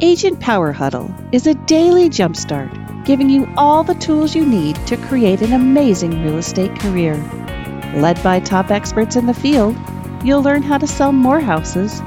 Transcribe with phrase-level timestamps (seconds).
[0.00, 4.96] Agent Power Huddle is a daily jumpstart giving you all the tools you need to
[4.96, 7.14] create an amazing real estate career.
[7.94, 9.76] Led by top experts in the field,
[10.24, 12.00] you'll learn how to sell more houses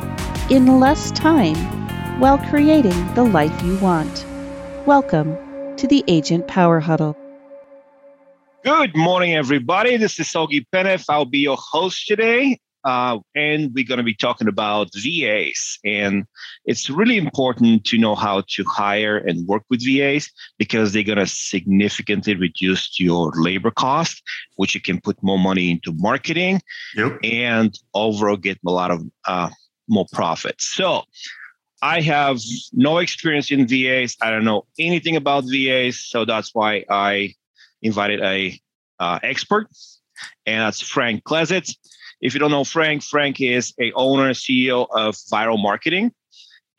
[0.50, 1.56] in less time
[2.20, 4.26] while creating the life you want.
[4.86, 5.38] Welcome
[5.78, 7.16] to the Agent Power Huddle.
[8.66, 9.96] Good morning, everybody.
[9.96, 11.06] This is Sogi Penef.
[11.08, 12.60] I'll be your host today.
[12.88, 15.78] Uh, and we're going to be talking about VAs.
[15.84, 16.24] And
[16.64, 21.18] it's really important to know how to hire and work with VAs because they're going
[21.18, 24.24] to significantly reduce your labor cost,
[24.56, 26.62] which you can put more money into marketing
[26.96, 27.20] Yep.
[27.24, 29.50] and overall get a lot of uh,
[29.90, 30.64] more profits.
[30.64, 31.04] So
[31.82, 32.40] I have
[32.72, 34.16] no experience in VAs.
[34.22, 36.00] I don't know anything about VAs.
[36.00, 37.34] So that's why I
[37.82, 38.58] invited a
[38.98, 39.68] uh, expert,
[40.46, 41.76] and that's Frank Klesitz.
[42.22, 46.12] If you don't know Frank, Frank is a owner CEO of Vyral Marketing,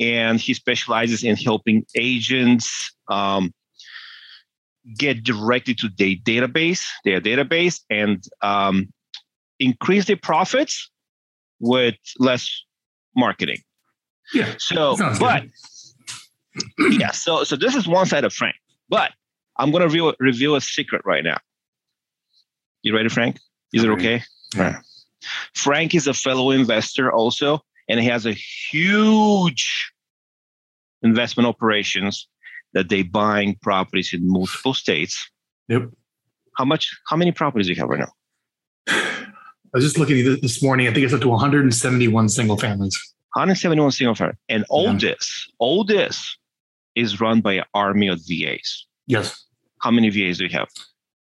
[0.00, 3.52] and he specializes in helping agents um,
[4.96, 8.92] get directly to their database, their database, and um,
[9.58, 10.90] increase their profits
[11.60, 12.62] with less
[13.16, 13.58] marketing.
[14.32, 14.54] Yeah.
[14.58, 15.44] So, but
[16.90, 18.56] yeah, so so this is one side of Frank,
[18.88, 19.12] but
[19.56, 21.38] I'm gonna reveal reveal a secret right now.
[22.82, 23.38] You ready, Frank?
[23.72, 24.22] Is it okay?
[24.54, 24.80] Yeah.
[25.54, 29.92] Frank is a fellow investor also, and he has a huge
[31.02, 32.28] investment operations
[32.74, 35.30] that they buying properties in multiple states.
[35.68, 35.90] Yep.
[36.56, 36.90] How much?
[37.08, 38.12] How many properties do you have right now?
[38.88, 40.88] I was just looking at this morning.
[40.88, 42.98] I think it's up to 171 single families.
[43.34, 44.98] 171 single family, and all Yeah.
[44.98, 46.36] this, all this
[46.94, 48.86] is run by an army of VAs.
[49.06, 49.44] Yes.
[49.82, 50.68] How many VAs do you have?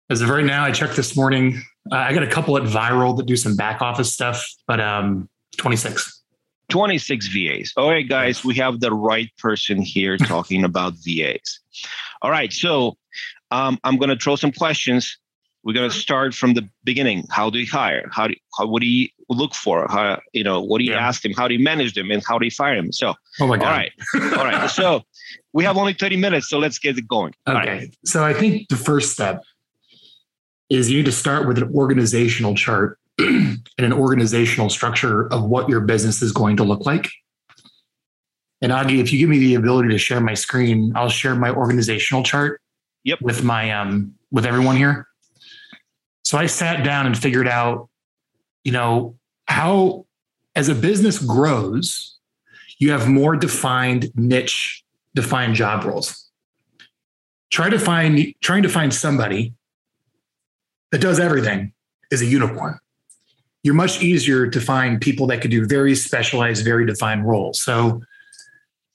[0.09, 1.61] As of right now, I checked this morning.
[1.91, 5.29] Uh, I got a couple at Vyral that do some back office stuff, but um,
[5.57, 6.23] 26.
[6.69, 7.73] 26 VAs.
[7.77, 11.59] All right, guys, we have the right person here talking about VAs.
[12.23, 12.97] All right, so
[13.52, 15.15] um, I'm going to throw some questions.
[15.64, 17.26] We're going to start from the beginning.
[17.30, 18.08] How do you hire?
[18.11, 19.86] How do how, what do you look for?
[19.89, 21.05] How you know what do you Yeah.
[21.08, 21.33] ask them?
[21.33, 22.09] How do you manage them?
[22.11, 22.93] And how do you fire them?
[22.93, 23.65] So, Oh my God.
[23.65, 23.91] all right,
[24.37, 24.70] all right.
[24.70, 25.02] So
[25.52, 27.33] we have only 30 minutes, so let's get it going.
[27.45, 27.70] All Okay.
[27.77, 27.95] right.
[28.05, 29.43] So I think the first step
[30.69, 35.69] is you need to start with an organizational chart and an organizational structure of what
[35.69, 37.09] your business is going to look like.
[38.61, 41.52] And Augie, if you give me the ability to share my screen, I'll share my
[41.52, 42.61] organizational chart
[43.05, 43.21] Yep.
[43.21, 45.08] with my um with everyone here.
[46.23, 47.89] So I sat down and figured out,
[48.63, 50.05] you know, how
[50.55, 52.17] as a business grows,
[52.77, 54.83] you have more defined niche,
[55.15, 56.29] defined job roles
[57.49, 59.53] try to find trying to find somebody
[60.92, 61.73] that does everything
[62.11, 62.77] is a unicorn
[63.64, 68.02] you're much easier to find people that could do very specialized very defined roles so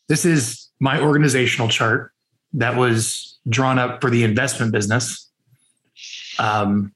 [0.08, 2.12] this is my organizational chart
[2.52, 5.30] that was drawn up for the investment business
[6.38, 6.92] um,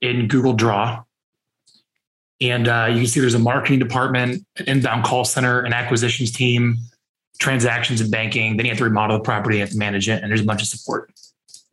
[0.00, 1.02] in google draw
[2.40, 6.30] and uh, you can see there's a marketing department an inbound call center an acquisitions
[6.30, 6.76] team
[7.38, 8.56] transactions and banking.
[8.56, 10.44] Then you have to remodel the property, you have to manage it, and there's a
[10.44, 11.12] bunch of support.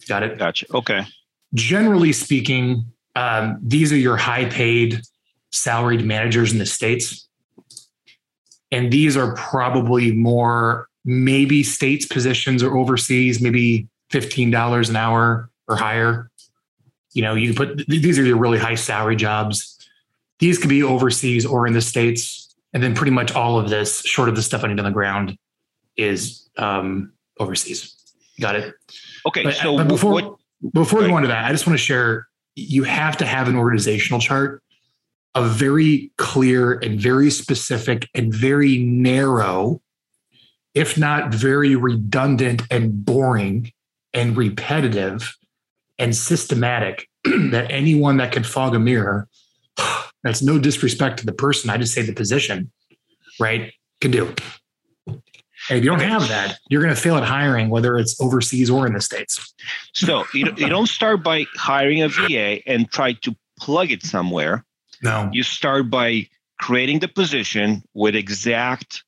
[0.08, 0.38] Got it.
[0.38, 0.66] Gotcha.
[0.74, 1.06] Okay.
[1.54, 5.02] Generally speaking, um, these are your high paid
[5.52, 7.28] salaried managers in the States.
[8.72, 15.76] And these are probably more maybe states positions or overseas, maybe $15 an hour or
[15.76, 16.32] higher.
[17.14, 19.88] You know, you put these are your really high salary jobs.
[20.40, 22.56] These could be overseas or in the States.
[22.74, 24.92] And then pretty much all of this, short of the stuff I need on the
[24.92, 25.38] ground,
[25.96, 27.96] is um, overseas.
[28.42, 28.74] Got it.
[29.28, 29.44] Okay.
[29.44, 30.36] But, so but before what?
[30.72, 31.12] Before we Right.
[31.12, 34.62] go into that, I just want to share you have to have an organizational chart,
[35.36, 39.82] a very clear and very specific and very narrow,
[40.76, 43.72] if not very redundant and boring
[44.14, 45.36] and repetitive
[45.98, 49.28] and systematic that anyone that can fog a mirror,
[50.24, 52.72] that's no disrespect to the person, I just say the position,
[53.40, 54.34] right, can do.
[55.70, 58.70] And if you don't have that, you're going to fail at hiring, whether it's overseas
[58.70, 59.54] or in the States.
[59.94, 64.66] So you, you don't start by hiring a VA and try to plug it somewhere.
[65.02, 65.30] No.
[65.32, 66.28] You start by
[66.60, 69.04] creating the position with exact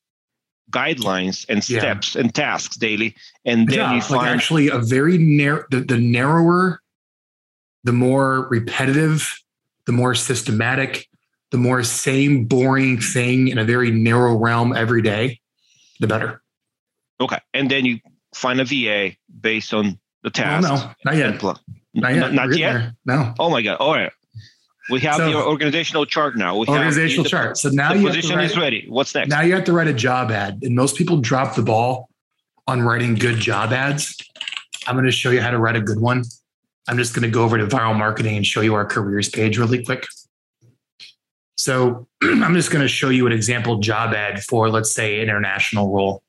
[0.70, 1.78] guidelines and Yeah.
[1.78, 3.14] steps and tasks daily,
[3.44, 6.80] and then yeah, you like find actually a very narrow the, the narrower
[7.84, 9.40] the more repetitive
[9.86, 11.08] the more systematic
[11.52, 15.40] the more same boring thing in a very narrow realm every day
[16.00, 16.42] the better
[17.20, 17.98] okay, and then you
[18.34, 20.68] find a VA based on the oh, tasks.
[20.68, 21.42] no not yet
[21.94, 22.72] not yet not We're yet?
[22.72, 22.96] there.
[23.06, 23.76] no Oh my god!
[23.78, 24.12] All right,
[24.90, 26.56] we have So- your organizational chart now.
[26.56, 28.86] We have organizational the, chart so now The you have to position write, is ready.
[28.88, 29.28] What's next?
[29.28, 32.08] now you have to write a job ad and most people drop the ball
[32.66, 34.16] on writing good job ads.
[34.88, 36.22] I'm going to show you how to write a good one.
[36.88, 39.58] I'm just going to go over to vyral marketing and show you our careers page
[39.58, 40.04] really quick.
[41.56, 45.92] So I'm just going to show you an example job ad for, let's say, international
[45.92, 46.22] role.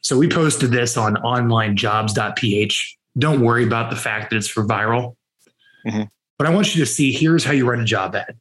[0.00, 2.98] So we posted this on onlinejobs.ph.
[3.18, 5.16] Don't worry about the fact that it's for vyral.
[5.86, 6.04] Mm-hmm.
[6.38, 8.36] But I want you to see here's how you write a job ad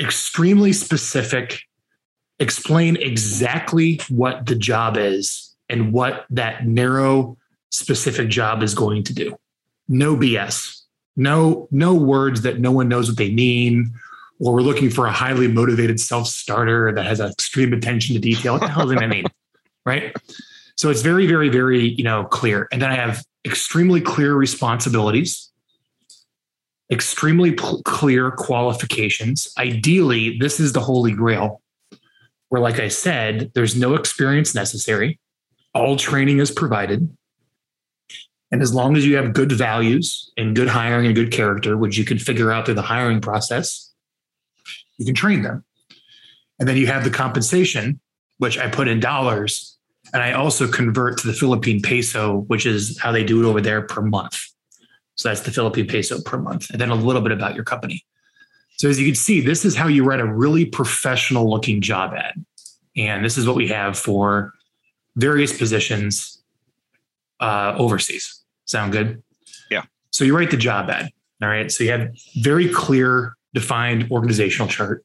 [0.00, 1.62] extremely specific,
[2.38, 7.36] explain exactly what the job is and what that narrow,
[7.70, 9.36] specific job is going to do.
[9.88, 10.80] No BS.
[11.14, 13.92] No, no words that no one knows what they mean
[14.42, 18.54] or we're looking for a highly motivated self starter that has extreme attention to detail.
[18.54, 19.24] What the hell does that mean?
[19.84, 20.14] Right.
[20.82, 22.66] So it's very, very, very, you know, clear.
[22.72, 25.48] And then I have extremely clear responsibilities,
[26.90, 29.46] extremely p- clear qualifications.
[29.56, 31.62] Ideally, this is the holy grail
[32.48, 35.20] where, like I said, there's no experience necessary.
[35.72, 37.16] All training is provided.
[38.50, 41.96] And as long as you have good values and good hiring and good character, which
[41.96, 43.92] you can figure out through the hiring process,
[44.98, 45.64] you can train them.
[46.58, 48.00] And then you have the compensation,
[48.38, 49.78] which I put in dollars.
[50.12, 53.60] And I also convert to the Philippine peso, which is how they do it over
[53.60, 54.38] there per month.
[55.14, 56.70] So that's the Philippine peso per month.
[56.70, 58.04] And then a little bit about your company.
[58.76, 62.14] So as you can see, this is how you write a really professional looking job
[62.14, 62.44] ad.
[62.96, 64.52] And this is what we have for
[65.16, 66.42] various positions
[67.40, 68.42] uh, overseas.
[68.66, 69.22] Sound good?
[69.70, 69.84] Yeah.
[70.10, 71.10] So you write the job ad.
[71.42, 71.70] All right.
[71.70, 72.10] So you have
[72.42, 75.04] very clear defined organizational chart.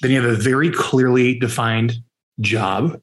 [0.00, 1.94] Then you have a very clearly defined
[2.40, 3.00] job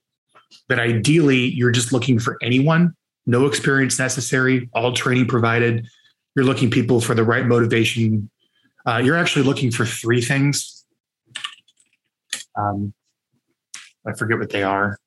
[0.69, 2.95] that ideally you're just looking for anyone,
[3.25, 5.88] no experience necessary, all training provided.
[6.36, 8.30] You're looking people for the right motivation.
[8.86, 10.86] Uh, you're actually looking for three things.
[12.57, 12.94] Um,
[14.07, 14.98] I forget what they are.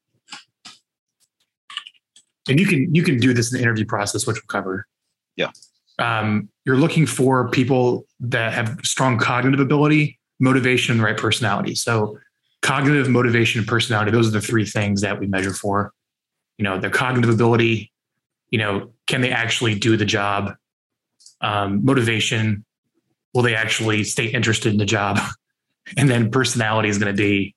[2.49, 4.87] And you can you can do this in the interview process, which we'll cover.
[5.37, 5.51] Yeah
[5.99, 11.75] um, you're looking for people that have strong cognitive ability, motivation, and the right personality.
[11.75, 12.19] So,
[12.65, 15.93] cognitive, motivation, and personality, those are the three things that we measure for.
[16.57, 17.93] You know, their cognitive ability,
[18.49, 20.55] you know, can they actually do the job?
[21.43, 22.65] Um, motivation,
[23.35, 25.21] will they actually stay interested in the job?
[25.99, 27.55] And then personality is going to be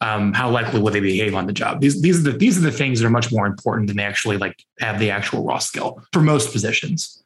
[0.00, 1.82] um, how likely will they behave on the job?
[1.82, 4.02] These these are the these are the things that are much more important than they
[4.02, 7.22] actually like have the actual raw skill for most positions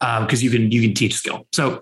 [0.00, 1.46] because um, you can you can teach skill.
[1.52, 1.78] So,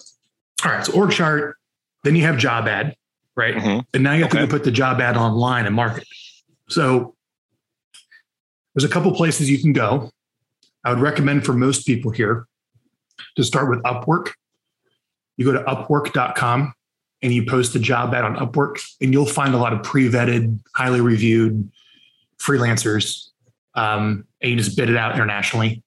[0.63, 1.57] all right, so org chart.
[2.05, 2.95] Then you have job ad,
[3.41, 3.55] right?
[3.55, 3.81] Mm-hmm.
[3.95, 4.43] And now you have okay.
[4.43, 6.07] to put the job ad online and market.
[6.69, 7.15] So
[8.75, 10.11] there's a couple places you can go.
[10.85, 12.47] I would recommend for most people here
[13.37, 14.33] to start with Upwork.
[15.37, 16.75] You go to upwork.com
[17.23, 20.59] and you post a job ad on Upwork, and you'll find a lot of pre-vetted,
[20.75, 21.71] highly reviewed
[22.39, 23.29] freelancers,
[23.75, 25.83] um, and you just bid it out internationally.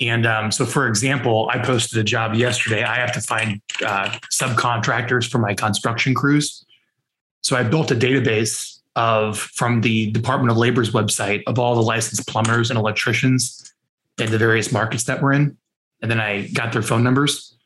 [0.00, 2.84] And um, so, for example, I posted a job yesterday.
[2.84, 6.64] I have to find uh, subcontractors for my construction crews.
[7.42, 11.82] So I built a database of from the Department of Labor's website of all the
[11.82, 13.72] licensed plumbers and electricians
[14.18, 15.56] in the various markets that we're in.
[16.02, 17.56] And then I got their phone numbers.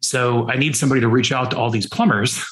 [0.00, 2.44] So I need somebody to reach out to all these plumbers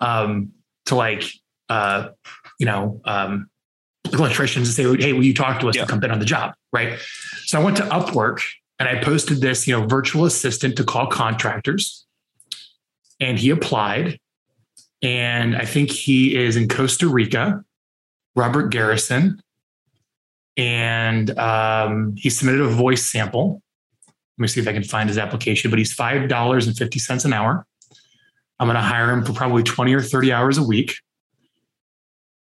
[0.00, 0.52] um,
[0.86, 1.24] to like,
[1.68, 2.10] uh,
[2.58, 3.48] you know, um,
[4.12, 5.84] electricians and say, hey, will you talk to us yeah.
[5.84, 6.54] to come in on the job?
[6.72, 6.98] Right.
[7.44, 8.40] So I went to Upwork
[8.78, 12.04] and I posted this, you know, virtual assistant to call contractors.
[13.20, 14.18] And he applied.
[15.02, 17.64] And I think he is in Costa Rica,
[18.34, 19.40] Robert Garrison.
[20.56, 23.62] And um, he submitted a voice sample.
[24.38, 27.66] Let me see if I can find his application, but he's $5.50 an hour.
[28.58, 30.94] I'm going to hire him for probably 20 or 30 hours a week.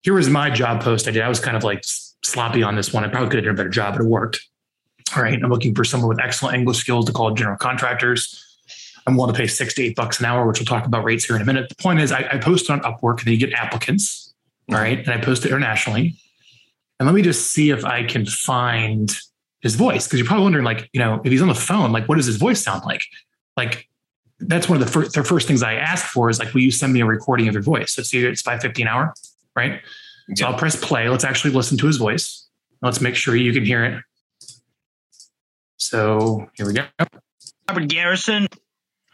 [0.01, 1.21] Here was my job post I did.
[1.21, 3.03] I was kind of like sloppy on this one.
[3.03, 4.45] I probably could have done a better job, but it worked.
[5.15, 5.41] All right.
[5.41, 8.41] I'm looking for someone with excellent English skills to call general contractors.
[9.07, 11.25] I'm willing to pay six to eight bucks an hour, which we'll talk about rates
[11.25, 11.69] here in a minute.
[11.69, 14.33] The point is, I, I post on Upwork and then you get applicants.
[14.69, 14.97] All right.
[14.97, 16.15] And I post it internationally.
[16.99, 19.15] And let me just see if I can find
[19.61, 20.07] his voice.
[20.07, 22.25] Cause you're probably wondering, like, you know, if he's on the phone, like, what does
[22.25, 23.03] his voice sound like?
[23.57, 23.87] Like,
[24.39, 26.71] that's one of the first, the first things I ask for is like, will you
[26.71, 27.93] send me a recording of your voice?
[27.93, 29.13] So see, it's 550 an hour,
[29.55, 29.81] right?
[30.27, 30.35] Yeah.
[30.35, 31.09] So I'll press play.
[31.09, 32.47] Let's actually listen to his voice.
[32.81, 34.03] Let's make sure you can hear it.
[35.77, 36.85] So here we go.
[37.69, 38.47] Robert Garrison.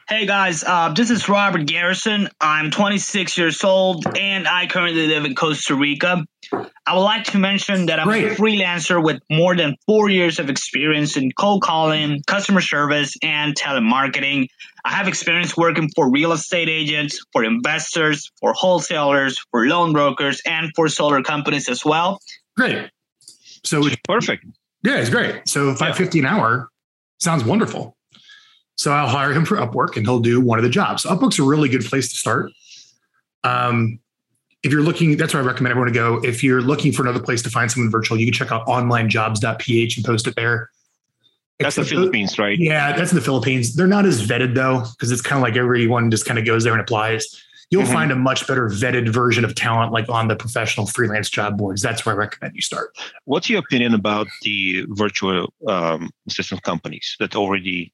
[0.07, 2.27] Hey guys, uh, this is Robert Garrison.
[2.41, 6.25] I'm 26 years old and I currently live in Costa Rica.
[6.51, 8.33] I would like to mention that I'm Great.
[8.33, 13.55] a freelancer with more than four years of experience in cold calling, customer service, and
[13.55, 14.47] telemarketing.
[14.83, 20.41] I have experience working for real estate agents, for investors, for wholesalers, for loan brokers,
[20.45, 22.19] and for solar companies as well.
[22.57, 22.89] Great.
[23.63, 24.43] So it's perfect
[24.83, 25.47] Yeah, it's great.
[25.47, 26.25] So 550 yeah.
[26.25, 26.69] an hour
[27.19, 27.95] sounds wonderful.
[28.75, 31.03] So I'll hire him for Upwork and he'll do one of the jobs.
[31.03, 32.51] Upwork's a really good place to start.
[33.43, 33.99] Um,
[34.63, 36.19] if you're looking, that's where I recommend everyone to go.
[36.23, 39.97] If you're looking for another place to find someone virtual, you can check out onlinejobs.ph
[39.97, 40.69] and post it there.
[41.59, 42.57] That's the Philippines, right?
[42.57, 43.75] Yeah, that's in the Philippines.
[43.75, 46.63] They're not as vetted though, because it's kind of like everyone just kind of goes
[46.63, 47.43] there and applies.
[47.71, 47.93] You'll mm-hmm.
[47.93, 51.81] find a much better vetted version of talent like on the professional freelance job boards.
[51.81, 52.97] That's where I recommend you start.
[53.23, 57.93] What's your opinion about the virtual um, assistant companies that already?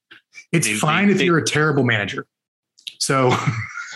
[0.52, 2.26] It's they, fine they, if they, you're a terrible manager.
[2.98, 3.32] So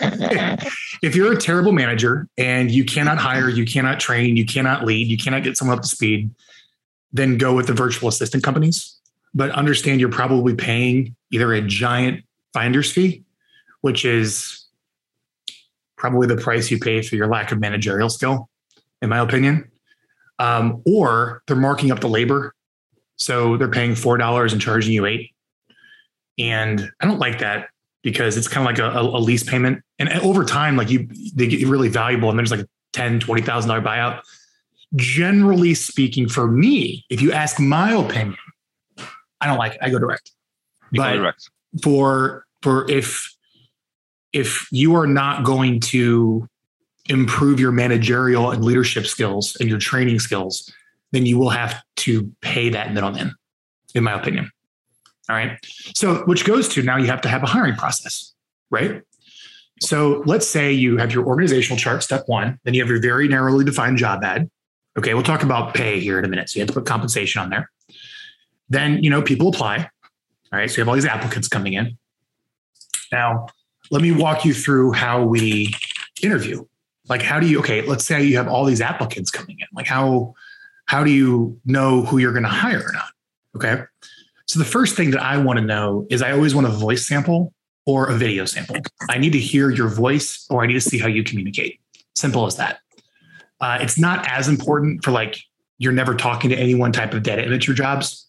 [0.00, 5.08] if you're a terrible manager and you cannot hire, you cannot train, you cannot lead,
[5.08, 6.30] you cannot get someone up to speed,
[7.12, 8.98] then go with the virtual assistant companies.
[9.34, 13.24] But understand you're probably paying either a giant finder's fee,
[13.80, 14.61] which is
[16.02, 18.48] probably the price you pay for your lack of managerial skill,
[19.00, 19.70] in my opinion.
[20.40, 22.56] Um, or they're marking up the labor.
[23.14, 25.30] So they're paying $4 and charging you eight.
[26.40, 27.68] And I don't like that
[28.02, 29.84] because it's kind of like a, a, lease payment.
[30.00, 33.84] And over time, like you, they get really valuable and there's like a 10, $20,000
[33.84, 34.22] buyout.
[34.96, 38.36] Generally speaking, for me, if you ask my opinion,
[39.40, 39.78] I don't like it.
[39.80, 40.32] I go direct.
[40.90, 41.48] You but go direct.
[41.80, 43.31] for, for if,
[44.32, 46.48] if you are not going to
[47.08, 50.72] improve your managerial and leadership skills and your training skills,
[51.10, 53.34] then you will have to pay that middleman,
[53.94, 54.50] in my opinion.
[55.28, 55.58] All right.
[55.94, 58.34] So, which goes to now you have to have a hiring process,
[58.70, 59.02] right?
[59.80, 63.28] So, let's say you have your organizational chart, step one, then you have your very
[63.28, 64.50] narrowly defined job ad.
[64.98, 65.14] Okay.
[65.14, 66.48] We'll talk about pay here in a minute.
[66.50, 67.70] So, you have to put compensation on there.
[68.68, 69.88] Then, you know, people apply.
[70.52, 70.70] All right.
[70.70, 71.98] So, you have all these applicants coming in.
[73.12, 73.46] Now,
[73.92, 75.72] let me walk you through how we
[76.22, 76.64] interview.
[77.08, 79.66] Like, how do you, okay, let's say you have all these applicants coming in.
[79.74, 80.34] Like, how,
[80.86, 83.10] how do you know who you're going to hire or not?
[83.54, 83.82] Okay.
[84.46, 87.06] So the first thing that I want to know is I always want a voice
[87.06, 87.52] sample
[87.84, 88.76] or a video sample.
[89.10, 91.78] I need to hear your voice or I need to see how you communicate.
[92.14, 92.78] Simple as that.
[93.60, 95.38] Uh, it's not as important for like
[95.76, 98.26] you're never talking to anyone type of data imager jobs.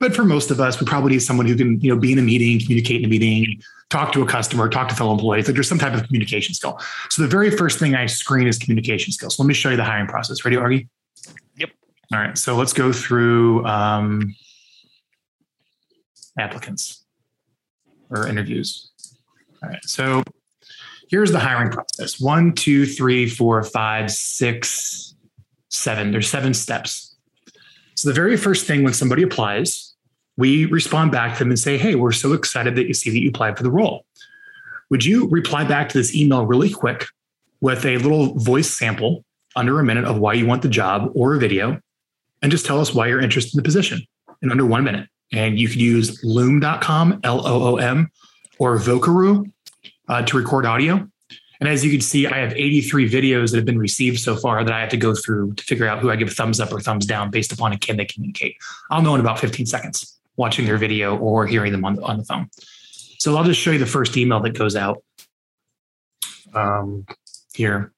[0.00, 2.18] But for most of us, we probably need someone who can, you know, be in
[2.18, 5.46] a meeting, communicate in a meeting, talk to a customer, talk to fellow employees.
[5.46, 6.80] Like there's some type of communication skill.
[7.10, 9.36] So the very first thing I screen is communication skills.
[9.36, 10.42] So let me show you the hiring process.
[10.42, 10.88] Ready, Augie?
[11.56, 11.70] Yep.
[12.14, 12.38] All right.
[12.38, 14.34] So let's go through um,
[16.38, 17.04] applicants
[18.08, 18.90] or interviews.
[19.62, 19.84] All right.
[19.84, 20.22] So
[21.10, 25.14] here's the hiring process one, two, three, four, five, six,
[25.68, 26.10] seven.
[26.10, 27.16] There's seven steps.
[27.96, 29.89] So the very first thing when somebody applies,
[30.40, 33.20] we respond back to them and say, Hey, we're so excited that you see that
[33.20, 34.06] you applied for the role.
[34.88, 37.04] Would you reply back to this email really quick
[37.60, 39.22] with a little voice sample
[39.54, 41.78] under a minute of why you want the job or a video
[42.40, 44.00] and just tell us why you're interested in the position
[44.40, 45.08] in under one minute?
[45.30, 48.10] And you could use loom.com, L O O M,
[48.58, 49.44] or Vocaroo
[50.08, 51.06] uh, to record audio.
[51.60, 54.64] And as you can see, I have 83 videos that have been received so far
[54.64, 56.72] that I have to go through to figure out who I give a thumbs up
[56.72, 58.56] or thumbs down based upon a can they communicate.
[58.90, 62.24] I'll know in about 15 seconds watching their video or hearing them on, on the
[62.24, 62.48] phone.
[63.18, 65.02] So I'll just show you the first email that goes out
[66.54, 67.06] um,
[67.52, 67.92] here.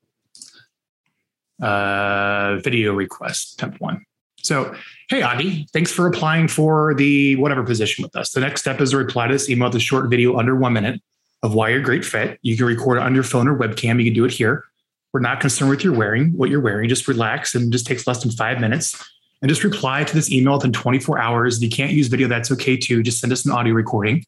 [1.61, 4.05] Uh, video request, temp one.
[4.43, 4.75] So,
[5.09, 8.33] hey, Adi, thanks for applying for the whatever position with us.
[8.33, 10.73] The next step is to reply to this email with a short video under one
[10.73, 11.01] minute
[11.45, 12.41] of why you're a great fit.
[12.43, 13.99] You can record it on your phone or webcam.
[14.01, 14.65] You can do it here.
[15.13, 16.89] We're not concerned with your wearing, what you're wearing.
[16.89, 19.01] Just relax and just takes less than five minutes.
[19.43, 21.57] And just reply to this email within 24 hours.
[21.57, 23.03] If you can't use video, that's okay too.
[23.03, 24.25] Just send us an audio recording.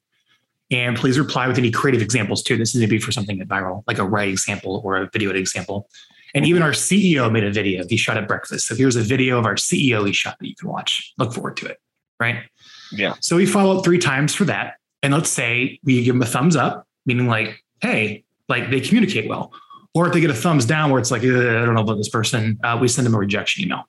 [0.71, 2.57] And please reply with any creative examples too.
[2.57, 5.31] This is going to be for something viral, like a writing sample or a video
[5.31, 5.89] example.
[6.35, 8.67] And even our CEO made a video he shot at breakfast.
[8.67, 11.13] So here's a video of our CEO he shot that you can watch.
[11.17, 11.79] Look forward to it.
[12.19, 12.43] Right.
[12.91, 13.15] Yeah.
[13.21, 14.75] So we follow up three times for that.
[15.03, 19.29] And let's say we give them a thumbs up, meaning like, hey, like they communicate
[19.29, 19.53] well.
[19.95, 22.09] Or if they get a thumbs down where it's like, I don't know about this
[22.09, 23.85] person, uh, we send them a rejection email.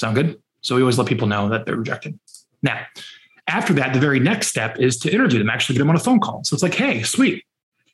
[0.00, 0.42] Sound good?
[0.60, 2.18] So we always let people know that they're rejected.
[2.62, 2.84] Now,
[3.46, 6.00] after that, the very next step is to interview them, actually get them on a
[6.00, 6.44] phone call.
[6.44, 7.44] So it's like, hey, sweet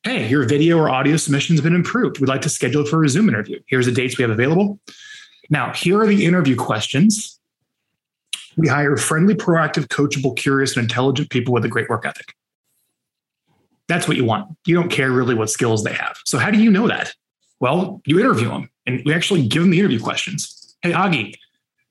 [0.05, 2.21] hey, your video or audio submission has been improved.
[2.21, 3.59] We'd like to schedule for a Zoom interview.
[3.67, 4.79] Here's the dates we have available.
[5.49, 7.41] Now, here are the interview questions.
[8.57, 12.35] We hire friendly, proactive, coachable, curious, and intelligent people with a great work ethic.
[13.89, 14.57] That's what you want.
[14.67, 16.19] You don't care really what skills they have.
[16.25, 17.15] So, how do you know that?
[17.61, 20.77] Well, you interview them and we actually give them the interview questions.
[20.83, 21.35] Hey, Augie,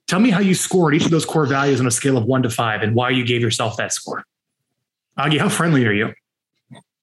[0.07, 2.43] tell me how you scored each of those core values on a scale of one
[2.43, 4.23] to five and why you gave yourself that score.
[5.17, 6.13] Augie, how friendly are you?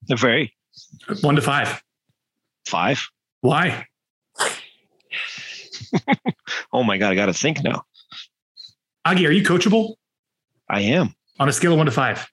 [0.09, 0.55] Very.
[1.21, 1.83] One to five.
[2.67, 3.07] Five.
[3.41, 3.87] Why?
[6.73, 7.85] oh my god, I got to think now.
[9.07, 9.95] Augie, are you coachable?
[10.69, 11.15] I am.
[11.39, 12.29] On a scale of one to five.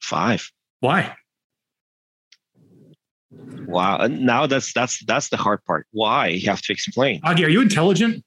[0.00, 0.50] Five.
[0.80, 1.16] Why?
[3.66, 4.06] Wow.
[4.06, 5.86] Now that's that's that's the hard part.
[5.90, 6.28] Why?
[6.28, 7.20] You have to explain.
[7.22, 8.24] Augie, are you intelligent?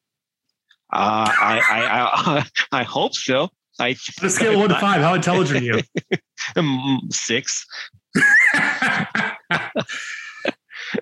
[0.91, 2.45] Uh, I, I I
[2.79, 3.49] I hope so.
[3.79, 5.79] I on a scale of one to five, how intelligent are you?
[6.55, 7.65] Mm, six.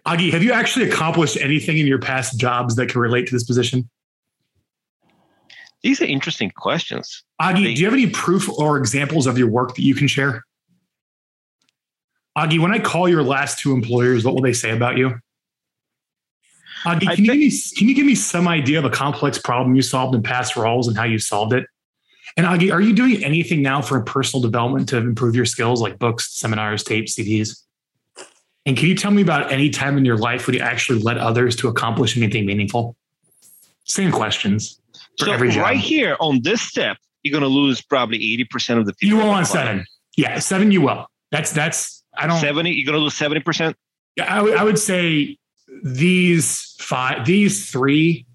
[0.06, 3.46] Augie, have you actually accomplished anything in your past jobs that can relate to this
[3.46, 3.90] position?
[5.82, 7.24] These are interesting questions.
[7.42, 10.08] Augie, they, do you have any proof or examples of your work that you can
[10.08, 10.44] share?
[12.38, 15.20] Augie, when I call your last two employers, what will they say about you?
[16.86, 19.76] Augie, can, you give me, can you give me some idea of a complex problem
[19.76, 21.66] you solved in past roles and how you solved it?
[22.36, 25.98] And Augie, are you doing anything now for personal development to improve your skills like
[25.98, 27.64] books, seminars, tapes, CDs?
[28.66, 31.18] And can you tell me about any time in your life when you actually led
[31.18, 32.96] others to accomplish anything meaningful?
[33.86, 34.80] Same questions.
[35.18, 39.18] so right here on this step, you're going to lose probably 80% of the people.
[39.18, 39.86] You will on seven.
[40.18, 41.08] Yeah, seven you will.
[41.32, 42.40] That's, that's, I don't.
[42.40, 43.74] 70, you're going to lose 70%?
[44.18, 45.38] Yeah, I, w- I would say
[45.84, 48.26] these five, these three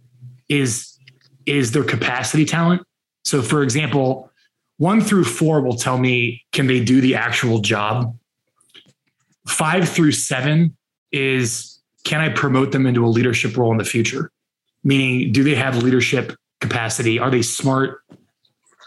[0.48, 0.98] is,
[1.46, 2.82] is their capacity talent.
[3.24, 4.30] So for example,
[4.78, 8.16] one through four will tell me, can they do the actual job?
[9.46, 10.76] Five through seven
[11.10, 14.30] is can I promote them into a leadership role in the future?
[14.84, 17.18] Meaning, do they have leadership capacity?
[17.18, 18.00] Are they smart,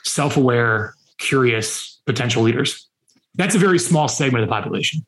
[0.04, 2.90] self aware, curious potential leaders?
[3.36, 5.06] That's a very small segment of the population.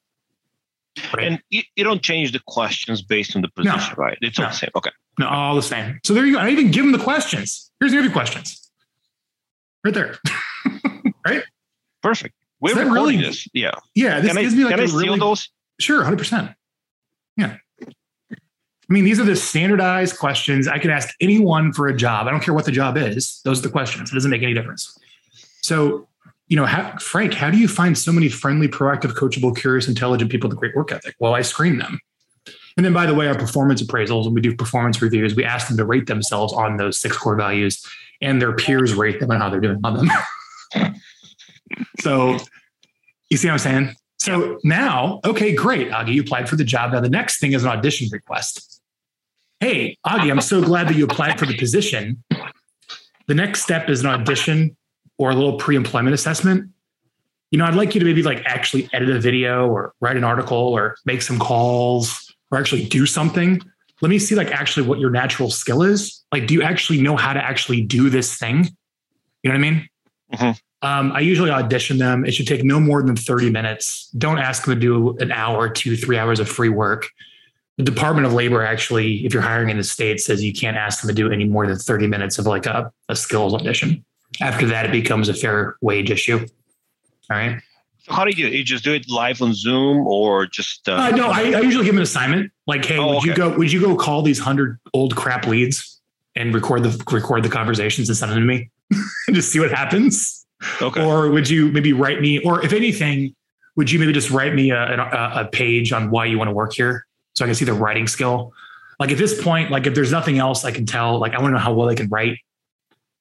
[1.13, 1.27] Right?
[1.27, 4.03] And you, you, don't change the questions based on the position, no.
[4.03, 4.17] right?
[4.21, 4.69] It's all the same.
[4.75, 4.91] Okay.
[5.19, 5.99] No, all the same.
[6.03, 6.39] So there you go.
[6.39, 7.71] I even give them the questions.
[7.79, 8.69] Here's the other questions.
[9.83, 10.17] Right there.
[11.25, 11.43] right?
[12.01, 12.35] Perfect.
[12.59, 13.47] We're recording really, this.
[13.53, 13.71] Yeah.
[13.95, 14.19] Yeah.
[14.19, 15.49] This can gives I, me like can a I steal really, those?
[15.79, 16.55] Sure, 100%.
[17.37, 17.57] Yeah.
[18.89, 22.27] I mean, these are the standardized questions I can ask anyone for a job.
[22.27, 23.41] I don't care what the job is.
[23.43, 24.11] Those are the questions.
[24.11, 24.97] It doesn't make any difference.
[25.61, 26.06] So,
[26.47, 30.31] you know, how, Frank, how do you find so many friendly, proactive, coachable, curious, intelligent
[30.31, 31.15] people with great work ethic?
[31.19, 31.99] Well, I screen them.
[32.77, 35.67] And then, by the way, our performance appraisals, when we do performance reviews, we ask
[35.67, 37.83] them to rate themselves on those six core values,
[38.21, 40.07] and their peers rate them on how they're doing on
[40.73, 40.95] them.
[41.99, 42.37] so,
[43.29, 43.95] you see what I'm saying?
[44.19, 46.91] So now, okay, great, Augie, you applied for the job.
[46.91, 48.81] Now the next thing is an audition request.
[49.59, 52.23] Hey, Augie, I'm so glad that you applied for the position.
[53.27, 54.76] The next step is an audition
[55.17, 56.69] or a little pre-employment assessment.
[57.51, 60.23] You know, I'd like you to maybe like actually edit a video or write an
[60.23, 63.61] article or make some calls or actually do something.
[64.01, 66.23] Let me see like actually what your natural skill is.
[66.31, 68.65] Like, do you actually know how to actually do this thing?
[69.43, 69.89] You know what I mean?
[70.33, 70.87] Mm-hmm.
[70.87, 72.25] Um, I usually audition them.
[72.25, 74.09] It should take no more than 30 minutes.
[74.17, 77.07] Don't ask them to do an hour, two, three hours of free work.
[77.77, 81.01] The Department of Labor actually, if you're hiring in the state, says you can't ask
[81.01, 84.03] them to do any more than 30 minutes of like a, a skills audition.
[84.41, 86.45] After that, it becomes a fair wage issue.
[87.29, 87.61] All right.
[87.99, 88.53] So how do you do it?
[88.53, 90.87] You just do it live on Zoom or just?
[90.87, 92.51] Uh, uh, no, I, I, usually give an assignment.
[92.65, 93.29] Like, hey, oh, would okay.
[93.29, 93.57] you go?
[93.57, 95.99] Would you go call these hundred old crap leads
[96.35, 98.69] and record the record the conversations and send them to me
[99.27, 100.45] and just see what happens?
[100.81, 101.05] Okay.
[101.05, 103.35] Or would you maybe write me, or if anything,
[103.75, 106.53] would you maybe just write me a, a, a page on why you want to
[106.53, 108.53] work here so I can see the writing skill?
[108.99, 111.51] Like at this point, like if there's nothing else I can tell, like I want
[111.51, 112.39] to know how well they can write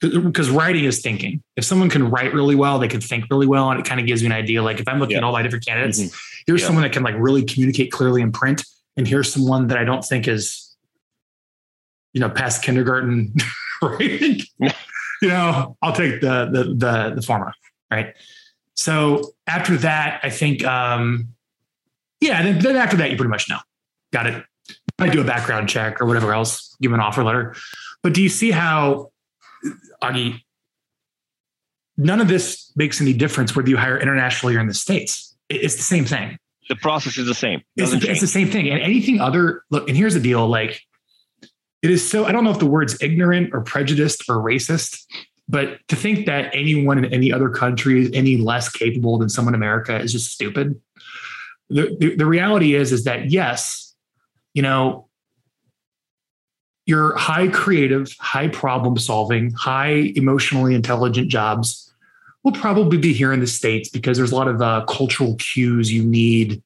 [0.00, 1.42] because writing is thinking.
[1.56, 4.06] If someone can write really well, they can think really well, and it kind of
[4.06, 4.62] gives me an idea.
[4.62, 5.18] Like if I'm looking yeah.
[5.18, 6.16] at all my different candidates, mm-hmm.
[6.46, 6.66] here's yeah.
[6.66, 8.64] someone that can like really communicate clearly in print,
[8.96, 10.76] and here's someone that I don't think is,
[12.12, 13.34] you know, past kindergarten
[13.82, 14.40] writing
[15.22, 17.52] you know, I'll take the the the, the former,
[17.90, 18.14] right?
[18.74, 21.28] So after that, I think, um,
[22.20, 23.58] yeah, then, then after that, you pretty much know.
[24.12, 24.44] Got it.
[24.98, 27.54] I do a background check or whatever else, give an offer letter.
[28.02, 29.12] But do you see how,
[30.02, 30.40] Augie,
[31.96, 35.36] none of this makes any difference whether you hire internationally or in the States?
[35.48, 36.38] It's the same thing.
[36.68, 37.62] The process is the same.
[37.76, 38.68] It's, it's the same thing.
[38.68, 40.80] And anything other, look, and here's the deal like,
[41.82, 45.04] it is so, I don't know if the word's ignorant or prejudiced or racist,
[45.48, 49.54] but to think that anyone in any other country is any less capable than someone
[49.54, 50.80] in America is just stupid.
[51.68, 53.94] The, the, the reality is, is that yes,
[54.54, 55.05] you know,
[56.86, 61.92] your high creative, high problem solving, high emotionally intelligent jobs
[62.44, 65.92] will probably be here in the States because there's a lot of uh, cultural cues
[65.92, 66.62] you need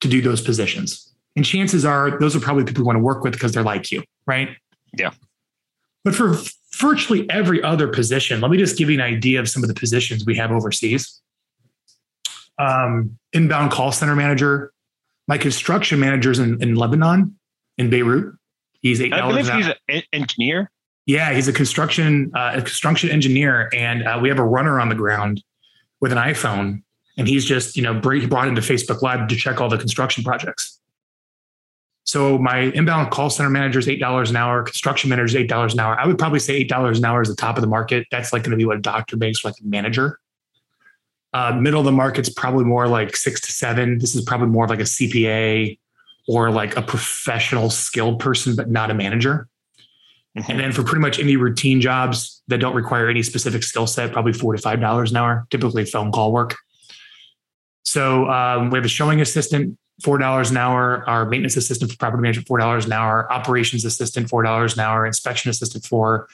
[0.00, 1.12] to do those positions.
[1.36, 3.92] And chances are those are probably people you want to work with because they're like
[3.92, 4.48] you, right?
[4.96, 5.10] Yeah.
[6.02, 6.34] But for
[6.78, 9.74] virtually every other position, let me just give you an idea of some of the
[9.74, 11.20] positions we have overseas.
[12.58, 14.72] Um, inbound call center manager.
[15.28, 17.36] My construction manager's in, in Lebanon,
[17.76, 18.37] in Beirut.
[18.80, 19.48] He's eight dollars.
[19.48, 20.70] He's an engineer.
[21.06, 24.88] Yeah, he's a construction uh, a construction engineer, and uh, we have a runner on
[24.88, 25.42] the ground
[26.00, 26.82] with an iPhone
[27.18, 30.80] and he's just, you know, brought into Facebook Live to check all the construction projects.
[32.04, 35.80] So my inbound call center manager is $8 an hour, construction manager is $8 an
[35.80, 35.98] hour.
[35.98, 38.06] I would probably say $8 an hour is the top of the market.
[38.10, 40.18] That's like going to be what a doctor makes like a manager.
[41.34, 43.98] Uh, middle of the market's probably more like six to seven.
[43.98, 45.78] This is probably more like a CPA
[46.28, 49.48] or like a professional skilled person, but not a manager.
[50.36, 50.50] Mm-hmm.
[50.50, 54.12] And then for pretty much any routine jobs that don't require any specific skill set,
[54.12, 56.56] probably four to five dollars an hour, typically phone call work.
[57.84, 61.02] So um, we have a showing assistant, four dollars an hour.
[61.08, 63.32] Our maintenance assistant for property management, four dollars an hour.
[63.32, 65.06] Operations assistant, four dollars an hour.
[65.06, 66.28] Inspection assistant, four.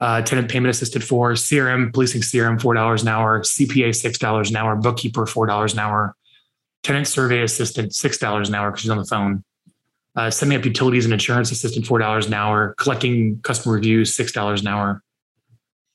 [0.00, 1.34] Uh, tenant payment assistant, four.
[1.34, 3.40] CRM policing CRM, four dollars an hour.
[3.42, 4.74] CPA, six dollars an hour.
[4.74, 6.16] Bookkeeper, four dollars an hour.
[6.82, 9.44] Tenant survey assistant, six dollars an hour because she's on the phone.
[10.14, 12.74] Uh, setting up utilities and insurance assistant, four dollars an hour.
[12.78, 15.02] Collecting customer reviews, six dollars an hour.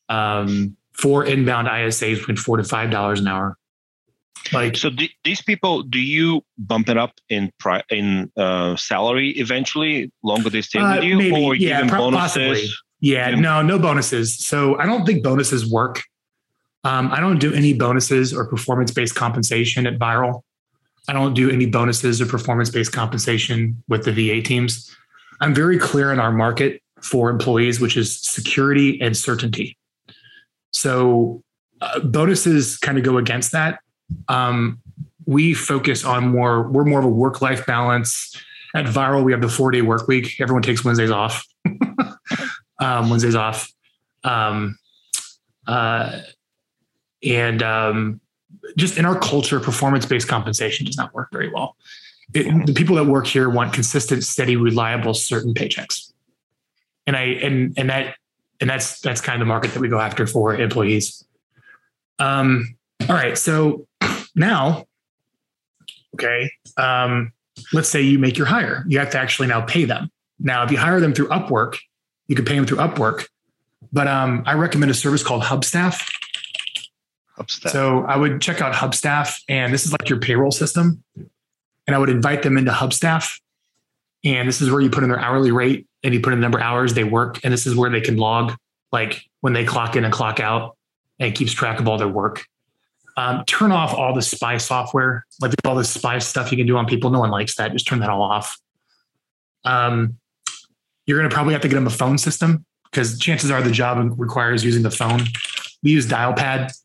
[0.09, 3.57] Um, for inbound ISAs between four to five dollars an hour.
[4.53, 9.31] Like so, d- these people, do you bump it up in pri- in uh, salary
[9.31, 10.11] eventually?
[10.23, 12.35] Longer they stay uh, with you, maybe, or yeah, give them bonuses?
[12.35, 12.69] Possibly.
[12.99, 14.37] Yeah, no, no bonuses.
[14.39, 16.01] So I don't think bonuses work.
[16.83, 20.41] Um, I don't do any bonuses or performance based compensation at Vyral.
[21.07, 24.93] I don't do any bonuses or performance based compensation with the VA teams.
[25.39, 29.77] I'm very clear in our market for employees, which is security and certainty.
[30.71, 31.43] So
[31.81, 33.79] uh, bonuses kind of go against that.
[34.27, 34.79] Um,
[35.25, 38.35] we focus on more, we're more of a work life balance.
[38.75, 40.39] At Vyral, we have the four day work week.
[40.39, 41.45] Everyone takes Wednesdays off.
[42.79, 43.71] um, Wednesdays off.
[44.23, 44.77] Um,
[45.65, 46.19] uh,
[47.23, 48.21] and um,
[48.77, 51.75] just in our culture, performance based compensation does not work very well.
[52.33, 56.11] It, the people that work here want consistent, steady, reliable, certain paychecks.
[57.05, 58.15] And I and and that
[58.59, 61.25] and that's that's kind of the market that we go after for employees.
[62.19, 62.75] Um,
[63.07, 63.87] all right, so
[64.35, 64.85] now,
[66.15, 67.31] okay, um,
[67.73, 68.83] let's say you make your hire.
[68.87, 70.11] You have to actually now pay them.
[70.39, 71.77] Now, if you hire them through Upwork,
[72.27, 73.27] you can pay them through Upwork.
[73.93, 76.09] But um, I recommend a service called Hubstaff.
[77.37, 77.69] Hubstaff.
[77.69, 81.03] So I would check out Hubstaff, and this is like your payroll system.
[81.15, 83.39] And I would invite them into Hubstaff.
[84.25, 86.43] And this is where you put in their hourly rate and you put in the
[86.43, 87.39] number of hours they work.
[87.43, 88.55] And this is where they can log
[88.91, 90.75] like when they clock in and clock out
[91.19, 92.45] and keeps track of all their work.
[93.15, 96.77] Um, turn off all the spy software, like all the spy stuff you can do
[96.77, 97.09] on people.
[97.09, 97.71] No one likes that.
[97.71, 98.59] Just turn that all off.
[99.63, 100.17] Um,
[101.05, 103.71] you're going to probably have to get them a phone system because chances are the
[103.71, 105.21] job requires using the phone.
[105.81, 106.77] We use Dialpad,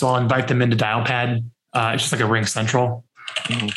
[0.00, 1.44] so I'll invite them into Dialpad.
[1.74, 3.02] Uh, it's just like a RingCentral.
[3.44, 3.68] Mm-hmm.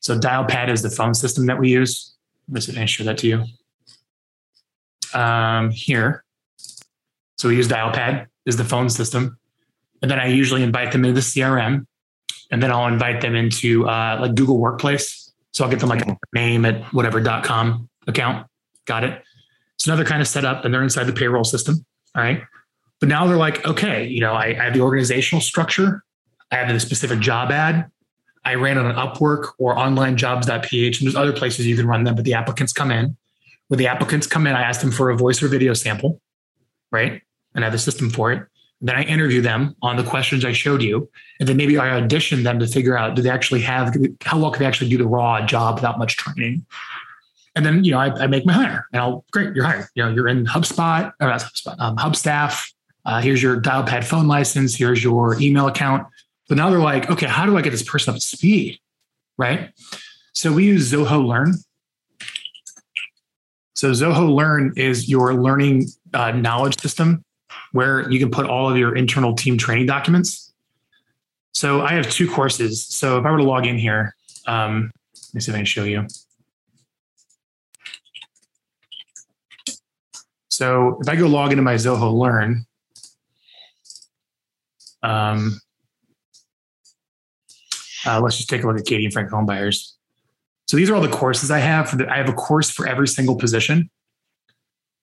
[0.00, 2.14] So Dialpad is the phone system that we use.
[2.50, 3.44] Let me show that to you.
[5.18, 6.24] Um, here.
[7.38, 9.38] So we use Dialpad is the phone system.
[10.02, 11.86] And then I usually invite them into the CRM.
[12.50, 15.32] And then I'll invite them into uh, like Google Workplace.
[15.54, 18.46] So I'll get them like a name at whatever.com account.
[18.84, 19.22] Got it.
[19.76, 21.86] It's another kind of setup, and they're inside the payroll system.
[22.14, 22.42] All right.
[23.00, 26.02] But now they're like, okay, you know, I, I have the organizational structure,
[26.50, 27.90] I have the specific job ad.
[28.44, 32.14] I ran on an Upwork or onlinejobs.ph, and there's other places you can run them,
[32.14, 33.16] but the applicants come in.
[33.68, 36.20] When the applicants come in, I ask them for a voice or video sample,
[36.92, 37.20] right?
[37.54, 38.46] And I have a system for it.
[38.80, 41.10] Then I interview them on the questions I showed you.
[41.40, 44.50] And then maybe I audition them to figure out do they actually have, how well
[44.50, 46.64] can they actually do the raw job without much training?
[47.56, 49.86] And then, you know, I, I make my hire and I'll, great, you're hired.
[49.94, 52.70] You know, you're in HubSpot, or not HubSpot, um, Hubstaff.
[53.06, 54.74] Uh, here's your Dialpad phone license.
[54.74, 56.08] Here's your email account.
[56.48, 58.80] But now they're like, okay, how do I get this person up to speed?
[59.38, 59.70] Right.
[60.32, 61.54] So we use Zoho Learn.
[63.74, 67.24] So Zoho Learn is your learning uh, knowledge system
[67.72, 70.52] where you can put all of your internal team training documents.
[71.52, 72.84] So I have two courses.
[72.86, 74.16] So if I were to log in here,
[74.46, 76.06] um, let me see if I can show you.
[80.48, 82.66] So if I go log into my Zoho Learn,
[85.06, 85.60] um,
[88.06, 89.92] uh, let's just take a look at Katie and Frank Homebuyers.
[90.66, 91.88] So these are all the courses I have.
[91.90, 93.88] For the, I have a course for every single position.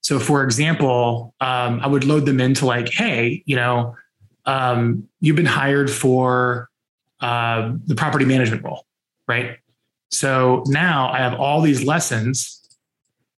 [0.02, 3.96] So for example, um, I would load them into like, hey, you know,
[4.46, 6.70] um, you've been hired for
[7.22, 8.86] uh, the property management role,
[9.28, 9.58] right?
[10.12, 12.60] So now I have all these lessons.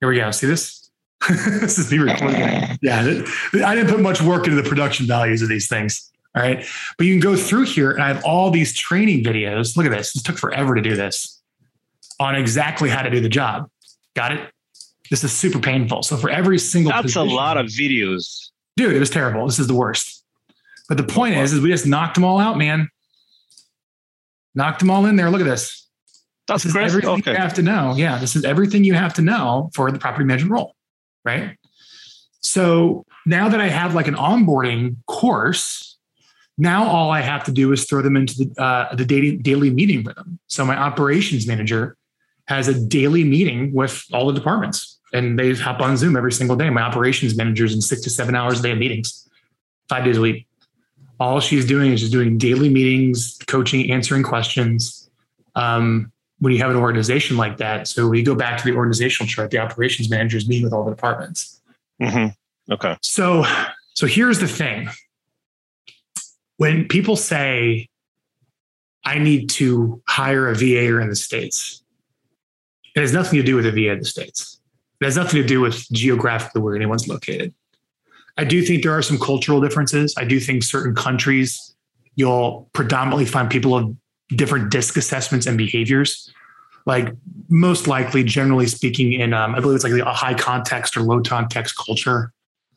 [0.00, 0.30] Here we go.
[0.30, 0.90] See this?
[1.28, 2.40] this is me recording.
[2.82, 3.00] Yeah,
[3.64, 6.10] I didn't put much work into the production values of these things.
[6.34, 6.66] All right.
[6.98, 9.76] But you can go through here and I have all these training videos.
[9.76, 10.12] Look at this.
[10.12, 11.40] This took forever to do this
[12.18, 13.68] on exactly how to do the job.
[14.14, 14.50] Got it?
[15.10, 16.02] This is super painful.
[16.02, 18.50] So for every single That's position, a lot of videos.
[18.76, 19.46] Dude, it was terrible.
[19.46, 20.24] This is the worst.
[20.88, 22.88] But the point is, is we just knocked them all out, man.
[24.54, 25.30] Knocked them all in there.
[25.30, 25.88] Look at this.
[26.46, 27.32] That's this is everything okay.
[27.32, 27.94] you have to know.
[27.96, 30.74] Yeah, this is everything you have to know for the property management role,
[31.24, 31.56] right?
[32.40, 35.93] So now that I have like an onboarding course,
[36.56, 39.70] now all I have to do is throw them into the uh, the daily daily
[39.70, 40.38] meeting them.
[40.46, 41.96] So my operations manager
[42.46, 46.56] has a daily meeting with all the departments, and they hop on Zoom every single
[46.56, 46.70] day.
[46.70, 49.28] My operations manager's in six to seven hours a day of meetings,
[49.88, 50.46] five days a week.
[51.18, 55.08] All she's doing is just doing daily meetings, coaching, answering questions.
[55.54, 59.28] Um, when you have an organization like that, so we go back to the organizational
[59.28, 61.60] chart, the operations manager is meeting with all the departments.
[62.02, 62.72] Mm-hmm.
[62.72, 62.96] Okay.
[63.02, 63.44] So,
[63.94, 64.88] so here's the thing:
[66.56, 67.88] when people say,
[69.04, 71.82] "I need to hire a VA or in the states,"
[72.94, 74.60] it has nothing to do with a VA in the states.
[75.00, 77.52] It has nothing to do with geographically where anyone's located.
[78.36, 80.14] I do think there are some cultural differences.
[80.16, 81.74] I do think certain countries
[82.16, 83.94] you'll predominantly find people of
[84.30, 86.32] different DISC assessments and behaviors.
[86.86, 87.08] Like
[87.48, 91.22] most likely, generally speaking, in um, I believe it's like a high context or low
[91.22, 92.32] context culture.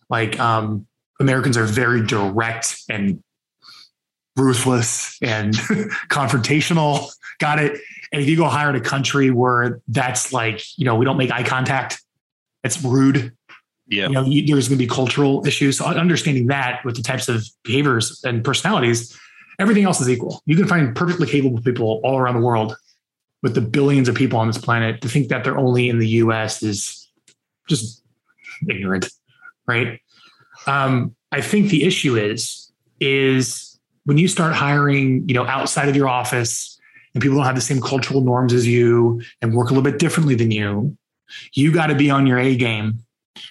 [0.09, 0.87] Like um,
[1.19, 3.21] Americans are very direct and
[4.37, 5.53] ruthless and
[6.09, 7.09] confrontational.
[7.39, 7.79] Got it.
[8.11, 11.17] And if you go hire in a country where that's like, you know, we don't
[11.17, 12.01] make eye contact,
[12.63, 13.33] it's rude
[13.87, 14.07] yeah.
[14.07, 15.77] You know, you, there's going to be cultural issues.
[15.77, 19.17] So understanding that with the types of behaviors and personalities,
[19.59, 20.41] everything else is equal.
[20.45, 22.75] You can find perfectly capable people all around the world
[23.41, 25.01] with the billions of people on this planet.
[25.01, 27.09] To think that they're only in the US is
[27.69, 28.03] just
[28.67, 29.09] ignorant,
[29.67, 30.01] right?
[30.65, 33.66] Um, I think the issue is, is
[34.07, 36.79] when you start hiring, you know, outside of your office
[37.13, 39.99] and people don't have the same cultural norms as you and work a little bit
[39.99, 40.97] differently than you,
[41.51, 42.99] you got to be on your A game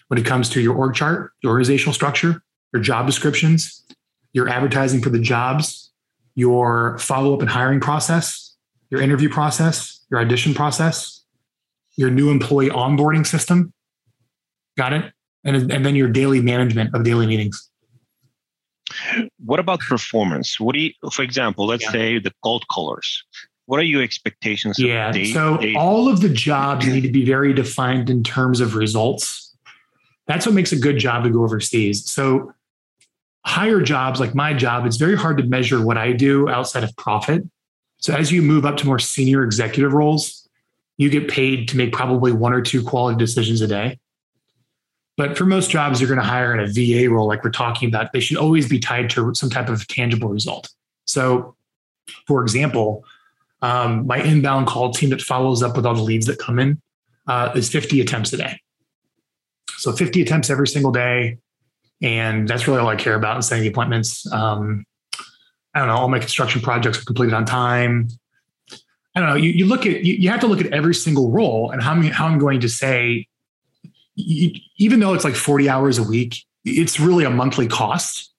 [0.09, 2.43] when it comes to your org chart, your organizational structure,
[2.73, 3.85] your job descriptions,
[4.33, 5.93] your advertising for the jobs,
[6.37, 8.57] your follow up and hiring process,
[8.89, 11.23] your interview process, your audition process,
[11.99, 13.75] your new employee onboarding system.
[14.79, 15.13] Got it?
[15.45, 17.71] And, and then your daily management of daily meetings.
[19.45, 20.61] What about performance?
[20.61, 21.93] What do you, for example, let's yeah.
[21.93, 23.25] say the cold colors.
[23.67, 24.79] What are your expectations?
[24.79, 25.11] Yeah.
[25.11, 25.75] Day, so day?
[25.75, 29.47] all of the jobs need to be very defined in terms of results
[30.27, 32.11] that's what makes a good job to go overseas.
[32.11, 32.53] So
[33.45, 36.95] higher jobs like my job, it's very hard to measure what I do outside of
[36.97, 37.45] profit.
[37.99, 40.49] So as you move up to more senior executive roles,
[40.99, 43.99] you get paid to make probably one or two quality decisions a day.
[45.17, 47.89] But for most jobs, you're going to hire in a VA role, like we're talking
[47.89, 50.69] about, they should always be tied to some type of tangible result.
[51.07, 51.57] So,
[52.27, 53.05] for example,
[53.63, 56.81] um, my inbound call team that follows up with all the leads that come in
[57.27, 58.61] uh, is 50 attempts a day.
[59.79, 61.39] So 50 attempts every single day.
[62.03, 64.31] And that's really all I care about in setting the appointments.
[64.31, 64.85] Um,
[65.75, 68.09] I don't know, all my construction projects are completed on time.
[69.15, 69.35] I don't know.
[69.35, 72.01] You, you look at, you, you have to look at every single role and how,
[72.13, 73.27] how I'm going to say,
[74.17, 78.33] even though it's like 40 hours a week, it's really a monthly cost.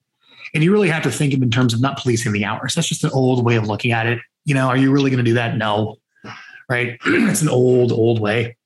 [0.54, 2.74] And you really have to think of in terms of not policing the hours.
[2.74, 4.18] That's just an old way of looking at it.
[4.44, 5.56] You know, are you really going to do that?
[5.56, 5.96] No.
[6.70, 6.98] Right.
[7.06, 8.56] it's an old, old way.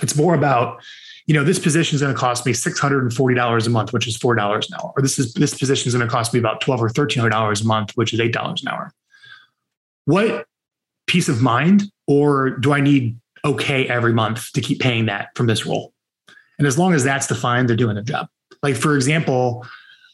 [0.00, 0.80] It's more about
[1.26, 4.32] you know, this position is going to cost me $640 a month, which is $4
[4.36, 4.92] an hour.
[4.94, 7.66] Or this is this position is going to cost me about 12 or $1,300 a
[7.66, 8.92] month, which is $8 an hour.
[10.04, 10.46] What
[11.06, 15.46] peace of mind or do I need okay every month to keep paying that from
[15.46, 15.93] this role?
[16.58, 18.28] And as long as that's defined, they're doing their job.
[18.62, 19.66] Like for example,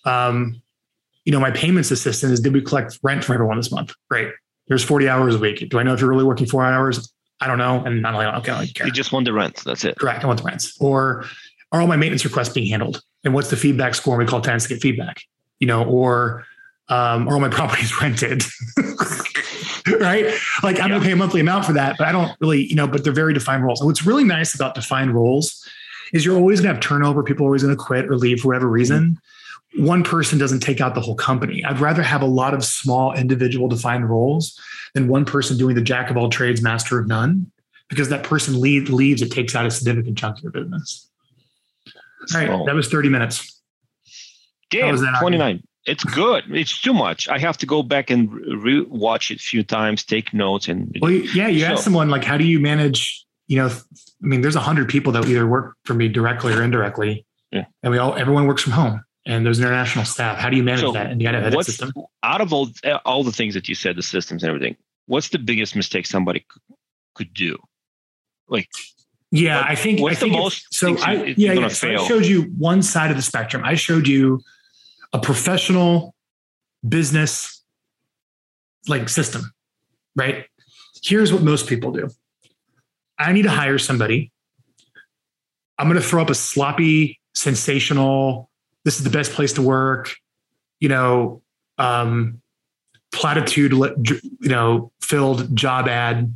[0.05, 0.61] um,
[1.25, 3.95] you know, my payments assistant is did we collect rent from everyone this month?
[4.09, 4.33] Great.
[4.69, 5.69] There's 40 hours a week.
[5.69, 7.13] Do I know if you're really working four hours?
[7.41, 7.83] I don't know.
[7.85, 8.87] And I'm like, okay, I don't care.
[8.87, 9.65] You just want the rents.
[9.65, 9.99] That's it.
[9.99, 10.25] Correct.
[10.25, 10.77] I want the rents.
[10.81, 11.25] Or
[11.73, 13.03] are all my maintenance requests being handled?
[13.25, 14.17] And what's the feedback score?
[14.17, 15.23] We call tenants to get feedback,
[15.59, 16.47] you know, or
[16.89, 18.45] um, are all my properties rented?
[20.01, 20.27] right?
[20.63, 20.89] Like I'm yeah.
[20.89, 23.13] gonna pay a monthly amount for that, but I don't really, you know, but they're
[23.13, 23.81] very defined roles.
[23.81, 25.69] And what's really nice about defined roles
[26.13, 27.23] is you're always gonna have turnover.
[27.23, 29.19] People are always gonna quit or leave for whatever reason.
[29.77, 29.87] Mm-hmm.
[29.87, 31.65] One person doesn't take out the whole company.
[31.65, 34.61] I'd rather have a lot of small individual defined roles
[34.95, 37.51] than one person doing the jack of all trades, master of none,
[37.89, 41.09] because that person leave, leaves, it takes out a significant chunk of your business.
[42.35, 43.61] All right, that was 30 minutes.
[44.71, 45.63] Damn, 29.
[45.87, 46.45] It's good.
[46.51, 47.29] It's too much.
[47.29, 50.95] I have to go back and re- watch it a few times, take notes, and
[51.01, 51.49] well, yeah.
[51.49, 53.25] You so, ask someone like, how do you manage?
[53.47, 53.71] You know,
[54.23, 57.65] I mean, there's a hundred people that either work for me directly or indirectly, yeah.
[57.83, 60.39] and we all everyone works from home and there's international staff.
[60.39, 61.11] How do you manage so that?
[61.11, 61.93] And you got to have a system.
[62.23, 62.71] Out of all
[63.05, 66.45] all the things that you said, the systems and everything, what's the biggest mistake somebody
[67.15, 67.59] could do?
[68.49, 68.69] Like,
[69.31, 70.97] yeah, I think what's I think the most so.
[70.99, 71.69] I, yeah, yeah.
[71.69, 73.63] So I showed you one side of the spectrum.
[73.65, 74.41] I showed you
[75.13, 76.15] a professional
[76.87, 77.63] business
[78.89, 79.53] like system,
[80.17, 80.47] right?
[81.03, 82.11] Here's what most people do.
[83.21, 84.33] I need to hire somebody.
[85.79, 88.51] I'm going to throw up a sloppy, sensational,
[88.85, 90.15] this is the best place to work,
[90.79, 91.43] you know,
[91.79, 92.41] um,
[93.13, 96.35] platitude, you know, filled job ad.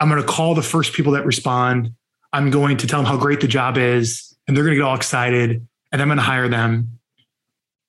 [0.00, 1.94] I'm going to call the first people that respond.
[2.32, 4.86] I'm going to tell them how great the job is, and they're going to get
[4.86, 6.98] all excited, and I'm going to hire them.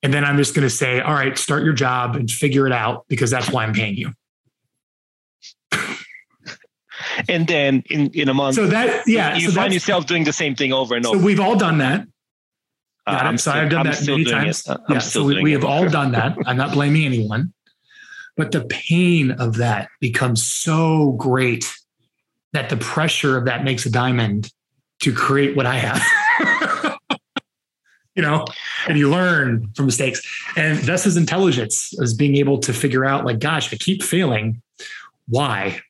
[0.04, 2.74] And then I'm just going to say, all right, start your job and figure it
[2.74, 4.14] out because that's why I'm paying you.
[7.28, 10.34] And then in, in a month, so that yeah, you so find yourself doing the
[10.34, 11.18] same thing over and over.
[11.18, 12.08] So we've all done that.
[13.06, 14.68] Uh, I'm so still, I've done I'm that many times.
[14.68, 16.38] I'm yeah, so we, we have all done that.
[16.46, 17.54] I'm not blaming anyone,
[18.36, 21.74] but the pain of that becomes so great
[22.54, 24.52] that the pressure of that makes a diamond
[25.02, 26.98] to create what I have.
[28.16, 28.46] you know,
[28.88, 30.22] and you learn from mistakes.
[30.56, 34.62] And thus is intelligence, is being able to figure out, like, gosh, I keep failing.
[35.28, 35.82] Why?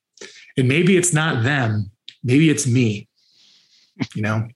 [0.57, 1.91] And maybe it's not them,
[2.23, 3.07] maybe it's me,
[4.15, 4.47] you know?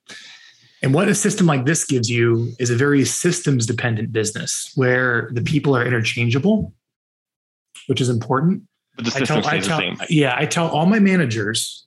[0.84, 5.30] And what a system like this gives you is a very systems dependent business where
[5.32, 6.74] the people are interchangeable,
[7.86, 8.64] which is important.
[8.96, 10.08] But the system I tell, I tell, the same.
[10.10, 11.86] Yeah, I tell all my managers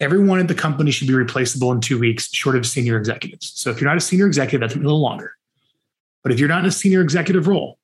[0.00, 3.52] everyone at the company should be replaceable in two weeks, short of senior executives.
[3.54, 5.32] So if you're not a senior executive, that's a little longer.
[6.22, 7.78] But if you're not in a senior executive role,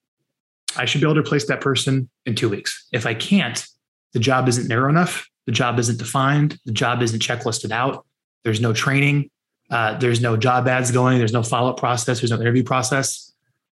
[0.77, 2.87] I should be able to replace that person in two weeks.
[2.91, 3.65] If I can't,
[4.13, 8.05] the job isn't narrow enough, the job isn't defined, the job isn't checklisted out,
[8.43, 9.29] there's no training,
[9.69, 13.31] uh, there's no job ads going, there's no follow up process, there's no interview process.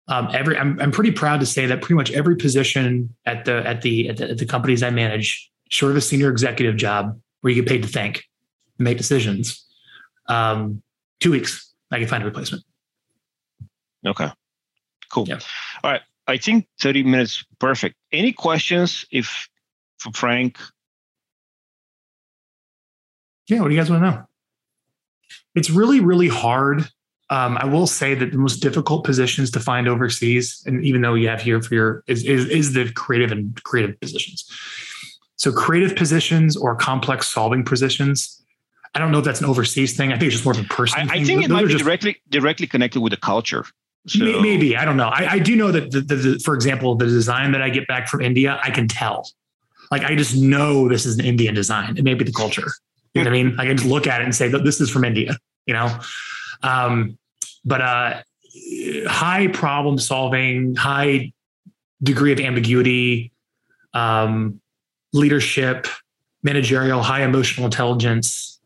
[0.07, 3.65] Um, every I'm, I'm pretty proud to say that pretty much every position at the
[3.67, 7.19] at the at the, at the companies I manage, short of a senior executive job
[7.41, 8.25] where you get paid to think,
[8.77, 9.65] and make decisions.
[10.27, 10.81] Um,
[11.19, 12.63] two weeks, I can find a replacement.
[14.05, 14.29] Okay,
[15.09, 15.27] cool.
[15.27, 15.39] Yeah.
[15.83, 17.95] All right, I think 30 minutes perfect.
[18.11, 19.47] Any questions if
[19.99, 20.57] for Frank?
[23.47, 24.23] Yeah, what do you guys want to know?
[25.55, 26.87] It's really, really hard.
[27.29, 31.13] Um, I will say that the most difficult positions to find overseas, and even though
[31.13, 34.45] you have here for your is, is, is the creative and creative positions.
[35.37, 38.41] So creative positions or complex solving positions
[38.93, 40.11] I don't know if that's an overseas thing.
[40.11, 41.09] I think it's just more of a personal.
[41.09, 43.65] I, I think it might be directly directly connected with the culture.
[44.07, 44.41] So.
[44.41, 45.09] Maybe I don't know.
[45.09, 47.87] I, I do know that, the, the, the, for example, the design that I get
[47.87, 49.29] back from India, I can tell.
[49.91, 51.97] Like I just know this is an Indian design.
[51.97, 52.71] It may be the culture.
[53.13, 53.59] You know what I mean?
[53.59, 55.37] I can just look at it and say that this is from India.
[55.65, 55.99] You know,
[56.63, 57.17] um,
[57.65, 58.21] but uh,
[59.07, 61.33] high problem solving, high
[62.01, 63.31] degree of ambiguity,
[63.93, 64.59] um,
[65.13, 65.87] leadership,
[66.43, 68.59] managerial, high emotional intelligence,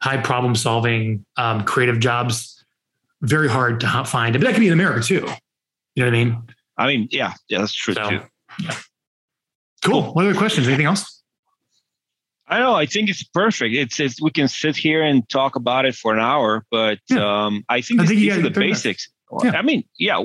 [0.00, 2.64] high problem solving, um, creative jobs,
[3.22, 4.32] very hard to find.
[4.32, 5.14] But that could be in America too.
[5.94, 6.42] You know what I mean?
[6.76, 8.20] I mean, yeah, yeah, that's true so, too.
[8.60, 8.76] Yeah.
[9.84, 10.12] Cool.
[10.14, 10.66] What other questions?
[10.66, 11.22] Anything else?
[12.46, 12.74] I know.
[12.74, 13.74] I think it's perfect.
[13.74, 17.46] It's, it's we can sit here and talk about it for an hour, but yeah.
[17.46, 19.08] um, I think, I think these are the basics.
[19.42, 19.52] Yeah.
[19.52, 20.22] I mean, yeah.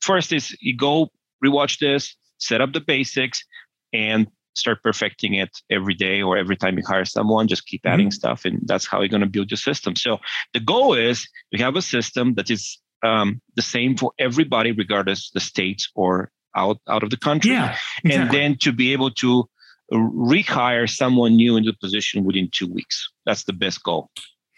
[0.00, 1.10] First is you go
[1.44, 3.44] rewatch this, set up the basics,
[3.92, 8.08] and start perfecting it every day or every time you hire someone just keep adding
[8.08, 8.12] mm-hmm.
[8.12, 10.18] stuff and that's how you're going to build your system so
[10.52, 15.30] the goal is we have a system that is um, the same for everybody regardless
[15.30, 18.12] the states or out out of the country yeah, exactly.
[18.12, 19.48] and then to be able to
[19.92, 24.10] rehire someone new into the position within two weeks that's the best goal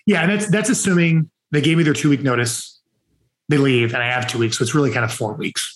[0.06, 2.80] yeah and that's that's assuming they gave me their two week notice
[3.48, 5.74] they leave and i have two weeks so it's really kind of four weeks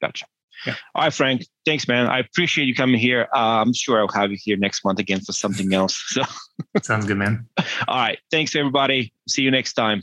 [0.00, 0.26] gotcha
[0.66, 0.74] yeah.
[0.94, 1.46] All right, Frank.
[1.64, 2.08] Thanks, man.
[2.08, 3.28] I appreciate you coming here.
[3.34, 6.16] Uh, I'm sure I'll have you here next month again for something else.
[6.18, 7.46] So sounds good, man.
[7.86, 8.18] All right.
[8.30, 9.12] Thanks, everybody.
[9.28, 10.02] See you next time.